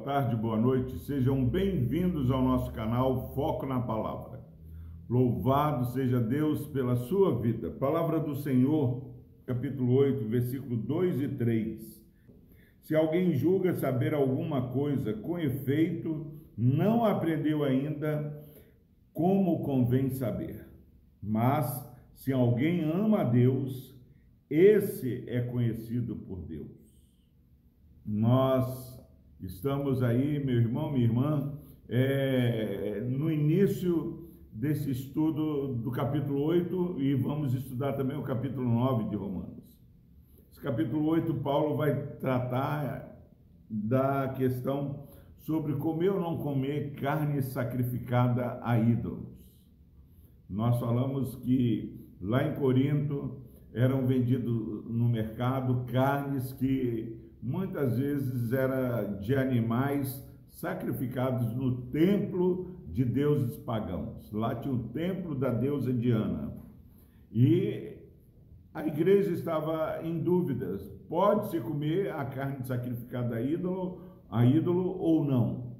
boa 0.00 0.14
tarde, 0.14 0.34
boa 0.34 0.56
noite. 0.56 0.98
Sejam 1.00 1.44
bem-vindos 1.44 2.30
ao 2.30 2.42
nosso 2.42 2.72
canal 2.72 3.34
Foco 3.34 3.66
na 3.66 3.80
Palavra. 3.80 4.40
Louvado 5.06 5.92
seja 5.92 6.18
Deus 6.18 6.66
pela 6.68 6.96
sua 6.96 7.38
vida. 7.38 7.70
Palavra 7.70 8.18
do 8.18 8.34
Senhor, 8.34 9.04
capítulo 9.44 9.92
8, 9.92 10.26
versículo 10.26 10.74
2 10.78 11.20
e 11.20 11.28
3. 11.28 12.02
Se 12.80 12.94
alguém 12.94 13.34
julga 13.34 13.74
saber 13.74 14.14
alguma 14.14 14.68
coisa 14.68 15.12
com 15.12 15.38
efeito, 15.38 16.32
não 16.56 17.04
aprendeu 17.04 17.62
ainda 17.62 18.42
como 19.12 19.62
convém 19.62 20.08
saber. 20.08 20.66
Mas 21.22 21.86
se 22.14 22.32
alguém 22.32 22.84
ama 22.84 23.20
a 23.20 23.24
Deus, 23.24 23.94
esse 24.48 25.24
é 25.26 25.42
conhecido 25.42 26.16
por 26.16 26.40
Deus. 26.40 26.98
Nós 28.06 28.99
estamos 29.42 30.02
aí, 30.02 30.44
meu 30.44 30.56
irmão, 30.56 30.92
minha 30.92 31.04
irmã, 31.04 31.52
é, 31.88 33.00
no 33.08 33.30
início 33.30 34.28
desse 34.52 34.90
estudo 34.90 35.74
do 35.74 35.90
capítulo 35.90 36.42
8 36.42 36.96
e 36.98 37.14
vamos 37.14 37.54
estudar 37.54 37.94
também 37.94 38.16
o 38.16 38.22
capítulo 38.22 38.68
9 38.68 39.08
de 39.08 39.16
Romanos. 39.16 39.80
Esse 40.50 40.60
capítulo 40.60 41.06
8, 41.06 41.34
Paulo 41.34 41.76
vai 41.76 41.94
tratar 42.18 43.16
da 43.68 44.28
questão 44.36 45.08
sobre 45.38 45.74
comer 45.74 46.10
ou 46.10 46.20
não 46.20 46.36
comer 46.38 46.94
carne 46.96 47.40
sacrificada 47.40 48.60
a 48.62 48.78
ídolos. 48.78 49.40
Nós 50.48 50.78
falamos 50.78 51.36
que 51.36 52.06
lá 52.20 52.46
em 52.46 52.54
Corinto 52.56 53.40
eram 53.72 54.06
vendidos 54.06 54.84
no 54.86 55.08
mercado 55.08 55.86
carnes 55.86 56.52
que 56.52 57.29
muitas 57.42 57.98
vezes 57.98 58.52
era 58.52 59.02
de 59.02 59.34
animais 59.34 60.24
sacrificados 60.50 61.54
no 61.54 61.82
templo 61.86 62.76
de 62.88 63.04
deuses 63.04 63.56
pagãos. 63.56 64.30
Lá 64.32 64.54
tinha 64.54 64.74
o 64.74 64.88
templo 64.88 65.34
da 65.34 65.50
deusa 65.50 65.92
Diana. 65.92 66.52
E 67.32 67.96
a 68.74 68.86
igreja 68.86 69.30
estava 69.30 70.00
em 70.02 70.18
dúvidas: 70.18 70.82
pode-se 71.08 71.60
comer 71.60 72.12
a 72.12 72.24
carne 72.24 72.64
sacrificada 72.64 73.36
a 73.36 73.40
ídolo, 73.40 74.02
a 74.28 74.44
ídolo 74.44 74.98
ou 74.98 75.24
não? 75.24 75.70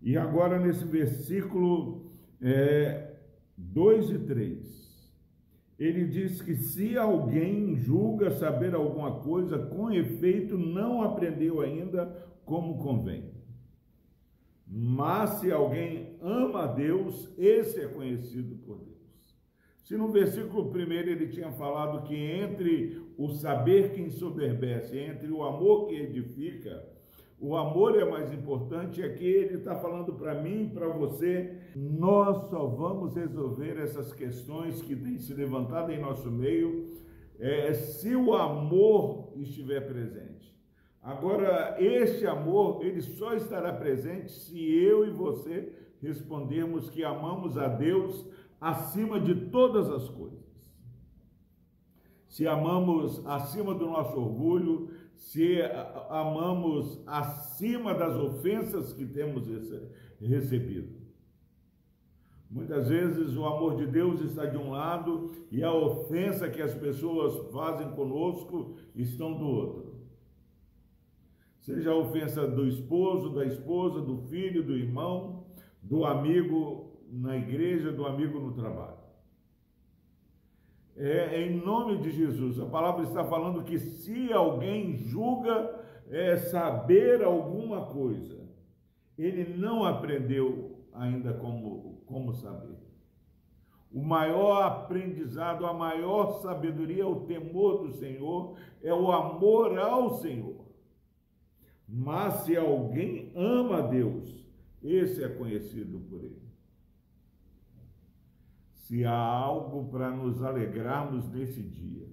E 0.00 0.16
agora 0.16 0.58
nesse 0.58 0.84
versículo 0.84 2.10
é, 2.40 3.14
2 3.56 4.10
e 4.10 4.18
3 4.18 4.81
ele 5.84 6.06
diz 6.06 6.40
que 6.40 6.54
se 6.54 6.96
alguém 6.96 7.76
julga 7.76 8.30
saber 8.30 8.74
alguma 8.74 9.20
coisa, 9.20 9.58
com 9.58 9.90
efeito 9.90 10.56
não 10.56 11.02
aprendeu 11.02 11.60
ainda 11.60 12.06
como 12.44 12.78
convém. 12.78 13.32
Mas 14.66 15.40
se 15.40 15.50
alguém 15.50 16.16
ama 16.20 16.64
a 16.64 16.66
Deus, 16.66 17.32
esse 17.36 17.80
é 17.80 17.88
conhecido 17.88 18.54
por 18.64 18.78
Deus. 18.78 18.92
Se 19.82 19.96
no 19.96 20.08
versículo 20.08 20.70
primeiro 20.70 21.10
ele 21.10 21.28
tinha 21.28 21.50
falado 21.50 22.06
que 22.06 22.14
entre 22.14 23.02
o 23.18 23.28
saber 23.30 23.92
que 23.92 24.00
ensoberbece, 24.00 24.96
entre 24.96 25.30
o 25.30 25.42
amor 25.42 25.88
que 25.88 25.96
edifica, 25.96 26.82
o 27.42 27.56
amor 27.56 27.98
é 27.98 28.04
mais 28.04 28.32
importante, 28.32 29.02
aqui 29.02 29.26
ele 29.26 29.56
está 29.56 29.74
falando 29.74 30.12
para 30.12 30.40
mim, 30.40 30.70
para 30.72 30.86
você, 30.86 31.58
nós 31.74 32.48
só 32.48 32.66
vamos 32.66 33.16
resolver 33.16 33.78
essas 33.78 34.12
questões 34.12 34.80
que 34.80 34.94
têm 34.94 35.18
se 35.18 35.34
levantado 35.34 35.90
em 35.90 36.00
nosso 36.00 36.30
meio 36.30 36.88
é, 37.40 37.74
se 37.74 38.14
o 38.14 38.32
amor 38.34 39.32
estiver 39.34 39.80
presente. 39.80 40.56
Agora, 41.02 41.74
este 41.80 42.24
amor, 42.28 42.84
ele 42.84 43.00
só 43.00 43.34
estará 43.34 43.72
presente 43.72 44.30
se 44.30 44.72
eu 44.72 45.04
e 45.04 45.10
você 45.10 45.72
respondermos 46.00 46.88
que 46.90 47.02
amamos 47.02 47.58
a 47.58 47.66
Deus 47.66 48.24
acima 48.60 49.18
de 49.18 49.50
todas 49.50 49.90
as 49.90 50.08
coisas. 50.08 50.40
Se 52.28 52.46
amamos 52.46 53.26
acima 53.26 53.74
do 53.74 53.86
nosso 53.86 54.16
orgulho, 54.16 54.90
se 55.16 55.60
amamos 56.10 57.02
acima 57.06 57.94
das 57.94 58.14
ofensas 58.16 58.92
que 58.92 59.06
temos 59.06 59.46
recebido. 60.20 61.00
Muitas 62.50 62.88
vezes 62.88 63.34
o 63.34 63.44
amor 63.46 63.76
de 63.76 63.86
Deus 63.86 64.20
está 64.20 64.44
de 64.44 64.58
um 64.58 64.72
lado 64.72 65.32
e 65.50 65.62
a 65.64 65.72
ofensa 65.72 66.50
que 66.50 66.60
as 66.60 66.74
pessoas 66.74 67.50
fazem 67.50 67.90
conosco 67.92 68.76
estão 68.94 69.38
do 69.38 69.46
outro. 69.46 69.92
Seja 71.60 71.92
a 71.92 71.96
ofensa 71.96 72.46
do 72.46 72.66
esposo, 72.66 73.30
da 73.30 73.46
esposa, 73.46 74.02
do 74.02 74.18
filho, 74.28 74.62
do 74.62 74.76
irmão, 74.76 75.46
do 75.82 76.04
amigo 76.04 77.00
na 77.10 77.36
igreja, 77.36 77.90
do 77.90 78.04
amigo 78.04 78.38
no 78.38 78.52
trabalho 78.52 79.01
é, 80.96 81.42
em 81.42 81.56
nome 81.56 81.98
de 81.98 82.10
Jesus. 82.10 82.60
A 82.60 82.66
palavra 82.66 83.04
está 83.04 83.24
falando 83.24 83.64
que 83.64 83.78
se 83.78 84.32
alguém 84.32 84.96
julga 84.96 85.80
é, 86.10 86.36
saber 86.36 87.22
alguma 87.22 87.86
coisa, 87.86 88.40
ele 89.16 89.56
não 89.56 89.84
aprendeu 89.84 90.86
ainda 90.92 91.32
como, 91.34 92.02
como 92.06 92.32
saber. 92.34 92.76
O 93.92 94.02
maior 94.02 94.62
aprendizado, 94.62 95.66
a 95.66 95.72
maior 95.72 96.40
sabedoria 96.40 97.02
é 97.02 97.06
o 97.06 97.20
temor 97.26 97.82
do 97.82 97.92
Senhor, 97.92 98.56
é 98.82 98.92
o 98.92 99.12
amor 99.12 99.78
ao 99.78 100.14
Senhor. 100.16 100.64
Mas 101.86 102.44
se 102.44 102.56
alguém 102.56 103.30
ama 103.36 103.82
Deus, 103.82 104.42
esse 104.82 105.22
é 105.22 105.28
conhecido 105.28 106.00
por 106.08 106.24
ele. 106.24 106.40
Se 108.82 109.04
há 109.04 109.16
algo 109.16 109.88
para 109.90 110.10
nos 110.10 110.42
alegrarmos 110.42 111.28
nesse 111.30 111.62
dia, 111.62 112.08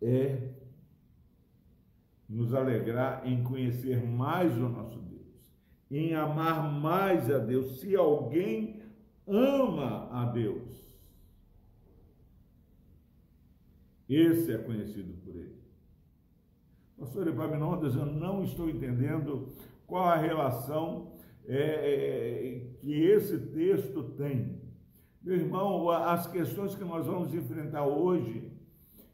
é 0.00 0.48
nos 2.26 2.54
alegrar 2.54 3.28
em 3.28 3.44
conhecer 3.44 4.02
mais 4.02 4.56
o 4.56 4.70
nosso 4.70 4.98
Deus, 5.00 5.54
em 5.90 6.14
amar 6.14 6.72
mais 6.72 7.30
a 7.30 7.38
Deus. 7.38 7.78
Se 7.78 7.94
alguém 7.94 8.82
ama 9.26 10.08
a 10.10 10.24
Deus, 10.24 10.82
esse 14.08 14.50
é 14.50 14.56
conhecido 14.56 15.12
por 15.22 15.36
ele. 15.36 15.60
Pastor 16.98 17.28
Epaminondas, 17.28 17.94
eu 17.94 18.06
não 18.06 18.42
estou 18.42 18.70
entendendo 18.70 19.52
qual 19.86 20.08
a 20.08 20.16
relação 20.16 21.12
é, 21.46 21.56
é, 21.56 22.60
que 22.80 23.04
esse 23.04 23.38
texto 23.38 24.02
tem. 24.16 24.60
Meu 25.22 25.36
irmão, 25.36 25.88
as 25.90 26.26
questões 26.26 26.74
que 26.74 26.84
nós 26.84 27.06
vamos 27.06 27.34
enfrentar 27.34 27.86
hoje, 27.86 28.50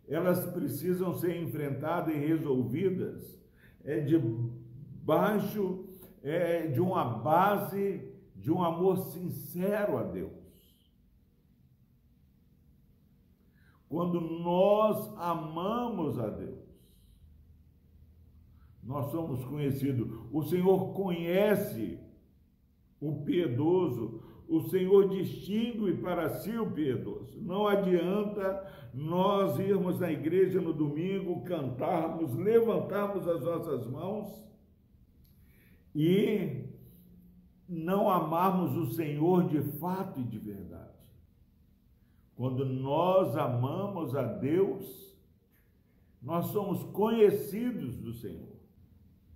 elas 0.06 0.44
precisam 0.52 1.14
ser 1.14 1.36
enfrentadas 1.42 2.14
e 2.14 2.18
resolvidas 2.18 3.38
é, 3.84 4.00
debaixo 4.00 5.86
é, 6.22 6.66
de 6.66 6.80
uma 6.80 7.04
base 7.04 8.12
de 8.36 8.50
um 8.50 8.62
amor 8.62 8.98
sincero 8.98 9.98
a 9.98 10.02
Deus. 10.02 10.32
Quando 13.88 14.20
nós 14.20 15.12
amamos 15.18 16.18
a 16.18 16.28
Deus, 16.28 16.68
nós 18.82 19.10
somos 19.10 19.44
conhecidos. 19.44 20.08
O 20.32 20.42
Senhor 20.42 20.94
conhece 20.94 21.98
o 23.00 23.22
piedoso, 23.24 24.22
o 24.48 24.62
Senhor 24.62 25.08
distingue 25.10 25.98
para 25.98 26.30
si 26.40 26.56
o 26.56 26.70
piedoso. 26.70 27.38
Não 27.40 27.66
adianta 27.66 28.66
nós 28.94 29.58
irmos 29.58 30.00
na 30.00 30.10
igreja 30.10 30.60
no 30.60 30.72
domingo, 30.72 31.44
cantarmos, 31.44 32.34
levantarmos 32.34 33.28
as 33.28 33.42
nossas 33.42 33.86
mãos 33.86 34.48
e 35.94 36.64
não 37.68 38.10
amarmos 38.10 38.76
o 38.76 38.94
Senhor 38.94 39.48
de 39.48 39.60
fato 39.78 40.20
e 40.20 40.24
de 40.24 40.38
verdade. 40.38 40.88
Quando 42.34 42.64
nós 42.64 43.36
amamos 43.36 44.14
a 44.14 44.22
Deus, 44.22 45.14
nós 46.22 46.46
somos 46.46 46.82
conhecidos 46.84 47.96
do 47.96 48.14
Senhor. 48.14 48.57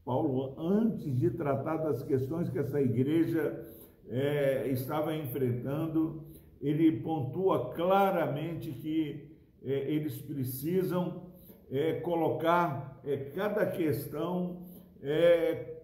Paulo, 0.04 0.54
antes 0.58 1.16
de 1.18 1.30
tratar 1.30 1.76
das 1.76 2.02
questões 2.02 2.48
que 2.48 2.58
essa 2.58 2.80
igreja 2.80 3.64
é, 4.08 4.68
estava 4.68 5.14
enfrentando, 5.14 6.24
ele 6.60 7.00
pontua 7.00 7.72
claramente 7.72 8.72
que 8.72 9.36
é, 9.62 9.92
eles 9.92 10.20
precisam 10.20 11.30
é, 11.70 12.00
colocar 12.00 13.00
é, 13.04 13.16
cada 13.16 13.64
questão 13.66 14.62
é, 15.00 15.82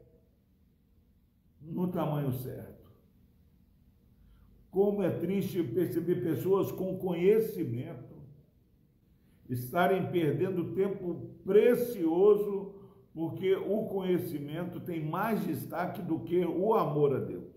no 1.63 1.89
tamanho 1.89 2.33
certo. 2.33 2.89
Como 4.71 5.03
é 5.03 5.11
triste 5.11 5.63
perceber 5.63 6.23
pessoas 6.23 6.71
com 6.73 6.99
conhecimento 6.99 8.19
estarem 9.49 10.11
perdendo 10.11 10.75
tempo 10.75 11.31
precioso, 11.45 12.78
porque 13.19 13.53
o 13.57 13.87
conhecimento 13.87 14.79
tem 14.79 15.05
mais 15.05 15.45
destaque 15.45 16.01
do 16.01 16.21
que 16.21 16.45
o 16.45 16.73
amor 16.73 17.17
a 17.17 17.19
Deus. 17.19 17.53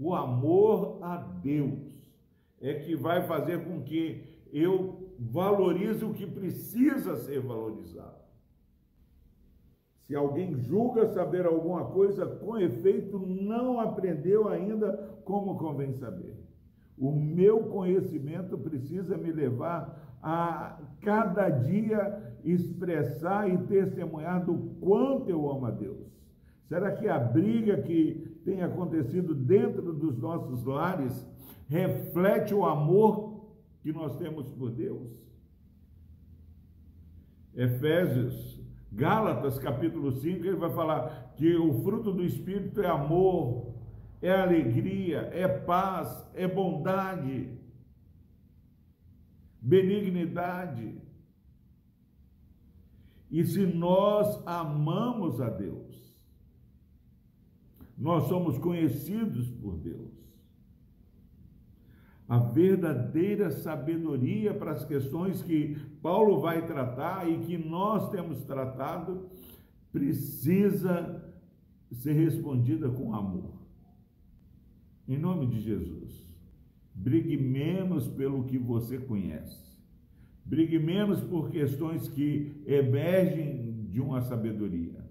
O 0.00 0.14
amor 0.14 0.98
a 1.02 1.18
Deus 1.18 1.94
é 2.58 2.72
que 2.72 2.96
vai 2.96 3.26
fazer 3.26 3.62
com 3.66 3.82
que 3.82 4.40
eu 4.50 5.14
valorize 5.18 6.02
o 6.02 6.14
que 6.14 6.26
precisa 6.26 7.16
ser 7.16 7.40
valorizado. 7.40 8.24
Se 10.04 10.16
alguém 10.16 10.54
julga 10.54 11.06
saber 11.08 11.44
alguma 11.44 11.84
coisa, 11.90 12.24
com 12.24 12.56
efeito 12.56 13.18
não 13.18 13.78
aprendeu 13.78 14.48
ainda 14.48 15.20
como 15.22 15.58
convém 15.58 15.92
saber. 15.92 16.34
O 16.96 17.12
meu 17.12 17.64
conhecimento 17.64 18.56
precisa 18.56 19.18
me 19.18 19.30
levar 19.30 20.13
a 20.24 20.78
cada 21.02 21.50
dia 21.50 22.34
expressar 22.42 23.46
e 23.46 23.58
testemunhar 23.66 24.42
do 24.42 24.56
quanto 24.80 25.28
eu 25.28 25.50
amo 25.50 25.66
a 25.66 25.70
Deus. 25.70 26.10
Será 26.66 26.92
que 26.92 27.06
a 27.06 27.18
briga 27.18 27.82
que 27.82 28.40
tem 28.42 28.62
acontecido 28.62 29.34
dentro 29.34 29.92
dos 29.92 30.16
nossos 30.18 30.64
lares 30.64 31.28
reflete 31.68 32.54
o 32.54 32.64
amor 32.64 33.44
que 33.82 33.92
nós 33.92 34.16
temos 34.16 34.48
por 34.48 34.70
Deus? 34.70 35.12
Efésios, 37.54 38.58
Gálatas 38.90 39.58
capítulo 39.58 40.10
5, 40.10 40.42
ele 40.42 40.56
vai 40.56 40.72
falar 40.72 41.34
que 41.36 41.54
o 41.54 41.82
fruto 41.82 42.10
do 42.10 42.24
Espírito 42.24 42.80
é 42.80 42.88
amor, 42.88 43.74
é 44.22 44.32
alegria, 44.32 45.28
é 45.32 45.46
paz, 45.46 46.26
é 46.34 46.48
bondade, 46.48 47.62
benignidade. 49.64 50.94
E 53.30 53.42
se 53.44 53.66
nós 53.66 54.46
amamos 54.46 55.40
a 55.40 55.48
Deus, 55.48 56.14
nós 57.96 58.24
somos 58.24 58.58
conhecidos 58.58 59.50
por 59.50 59.78
Deus. 59.78 60.12
A 62.28 62.38
verdadeira 62.38 63.50
sabedoria 63.50 64.54
para 64.54 64.72
as 64.72 64.84
questões 64.84 65.42
que 65.42 65.76
Paulo 66.02 66.40
vai 66.40 66.66
tratar 66.66 67.28
e 67.28 67.38
que 67.40 67.56
nós 67.56 68.10
temos 68.10 68.44
tratado 68.44 69.30
precisa 69.90 71.22
ser 71.92 72.12
respondida 72.12 72.88
com 72.90 73.14
amor. 73.14 73.52
Em 75.06 75.18
nome 75.18 75.46
de 75.46 75.60
Jesus, 75.60 76.33
brigue 76.94 77.36
menos 77.36 78.06
pelo 78.08 78.44
que 78.44 78.56
você 78.56 78.98
conhece. 78.98 79.64
Brigue 80.44 80.78
menos 80.78 81.20
por 81.22 81.50
questões 81.50 82.06
que 82.08 82.62
emergem 82.66 83.86
de 83.90 84.00
uma 84.00 84.20
sabedoria. 84.20 85.04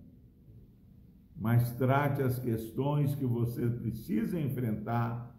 Mas 1.35 1.71
trate 1.75 2.21
as 2.21 2.39
questões 2.39 3.15
que 3.15 3.25
você 3.25 3.67
precisa 3.67 4.39
enfrentar 4.39 5.33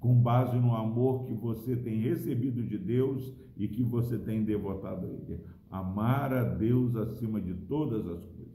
com 0.00 0.20
base 0.20 0.58
no 0.58 0.74
amor 0.74 1.26
que 1.26 1.32
você 1.32 1.76
tem 1.76 2.00
recebido 2.00 2.62
de 2.62 2.76
Deus 2.76 3.32
e 3.56 3.68
que 3.68 3.82
você 3.84 4.18
tem 4.18 4.42
devotado 4.42 5.06
a 5.06 5.08
Ele. 5.08 5.40
Amar 5.70 6.32
a 6.32 6.42
Deus 6.42 6.96
acima 6.96 7.40
de 7.40 7.54
todas 7.54 8.06
as 8.08 8.24
coisas. 8.24 8.52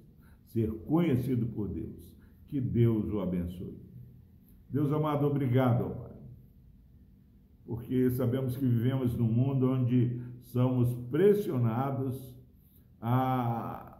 Ser 0.48 0.71
conhecido 0.86 1.45
por 1.48 1.69
Deus. 1.69 2.13
Que 2.48 2.59
Deus 2.59 3.09
o 3.12 3.21
abençoe. 3.21 3.77
Deus 4.69 4.92
amado, 4.92 5.25
obrigado, 5.25 5.95
Pai. 5.95 6.17
Porque 7.68 8.10
sabemos 8.12 8.56
que 8.56 8.66
vivemos 8.66 9.14
num 9.14 9.28
mundo 9.28 9.69
onde 9.69 10.22
somos 10.42 10.96
pressionados 11.12 12.34
a 13.02 14.00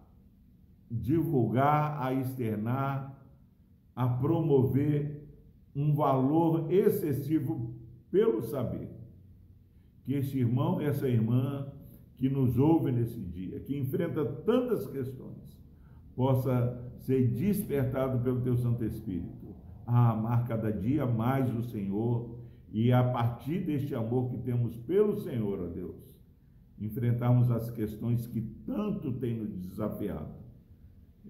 divulgar, 0.90 2.02
a 2.02 2.14
externar, 2.14 3.22
a 3.94 4.08
promover 4.08 5.28
um 5.76 5.94
valor 5.94 6.72
excessivo 6.72 7.76
pelo 8.10 8.42
saber. 8.42 8.90
Que 10.06 10.14
este 10.14 10.40
irmão, 10.40 10.80
essa 10.80 11.10
irmã 11.10 11.68
que 12.16 12.30
nos 12.30 12.58
ouve 12.58 12.90
nesse 12.92 13.20
dia, 13.20 13.60
que 13.60 13.78
enfrenta 13.78 14.26
tantas 14.26 14.88
questões, 14.88 15.62
possa 16.16 16.82
ser 17.00 17.28
despertado 17.28 18.24
pelo 18.24 18.42
teu 18.42 18.56
Santo 18.56 18.86
Espírito 18.86 19.54
a 19.86 20.12
amar 20.12 20.48
cada 20.48 20.72
dia 20.72 21.06
mais 21.06 21.54
o 21.54 21.64
Senhor 21.64 22.38
e 22.72 22.92
a 22.92 23.04
partir 23.04 23.66
deste 23.66 23.96
amor 23.96 24.30
que 24.30 24.38
temos 24.38 24.76
pelo 24.76 25.16
Senhor, 25.16 25.60
ó 25.62 25.68
Deus, 25.68 25.96
enfrentarmos 26.80 27.50
as 27.50 27.72
questões 27.72 28.28
que 28.28 28.42
tanto 28.66 29.14
tem 29.14 29.36
nos 29.36 29.56
desafiado. 29.56 30.36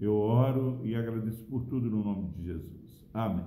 Eu 0.00 0.14
oro 0.14 0.80
e 0.84 0.94
agradeço 0.94 1.44
por 1.44 1.64
tudo 1.64 1.90
no 1.90 2.04
nome 2.04 2.28
de 2.28 2.44
Jesus. 2.44 3.08
Amém. 3.12 3.44